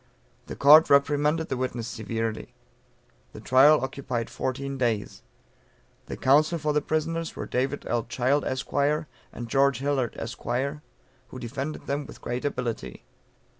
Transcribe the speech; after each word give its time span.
The 0.47 0.55
Court 0.55 0.89
reprimanded 0.89 1.49
the 1.49 1.57
witness 1.57 1.87
severely. 1.87 2.55
The 3.33 3.39
trial 3.39 3.81
occupied 3.83 4.31
fourteen 4.31 4.75
days. 4.79 5.21
The 6.07 6.17
counsel 6.17 6.57
for 6.57 6.73
the 6.73 6.81
prisoners 6.81 7.35
were 7.35 7.45
David 7.45 7.85
L. 7.85 8.05
Child, 8.05 8.43
Esq., 8.43 8.73
and 8.73 9.47
George 9.47 9.77
Hillard, 9.77 10.15
Esq., 10.17 10.41
who 11.27 11.37
defended 11.37 11.85
them 11.85 12.07
with 12.07 12.19
great 12.19 12.45
ability. 12.45 13.05